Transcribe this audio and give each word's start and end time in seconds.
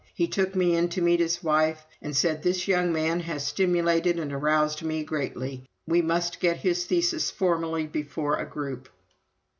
He 0.15 0.27
took 0.27 0.55
me 0.55 0.75
in 0.75 0.89
to 0.89 1.01
meet 1.03 1.19
his 1.19 1.43
wife, 1.43 1.85
and 2.01 2.17
said: 2.17 2.41
'This 2.41 2.67
young 2.67 2.91
man 2.91 3.19
has 3.19 3.45
stimulated 3.45 4.17
and 4.17 4.33
aroused 4.33 4.81
me 4.81 5.03
greatly. 5.03 5.69
We 5.85 6.01
must 6.01 6.39
get 6.39 6.57
his 6.57 6.85
thesis 6.87 7.29
formally 7.29 7.85
before 7.85 8.37
a 8.37 8.45
group.'" 8.49 8.89